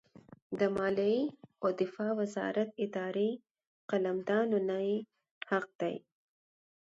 د 0.59 0.61
مالیې 0.77 1.19
او 1.61 1.69
دفاع 1.81 2.11
وزارت 2.21 2.69
اداري 2.85 3.31
قلمدانونه 3.89 4.75
یې 4.89 4.97
حق 5.49 5.67
دي. 5.81 5.95